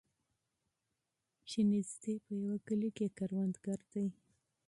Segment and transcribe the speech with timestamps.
[1.49, 3.49] چي نیژدې په یوه کلي کي دهقان
[3.91, 4.05] دی